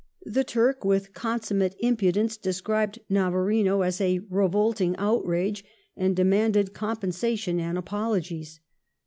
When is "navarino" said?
3.07-3.81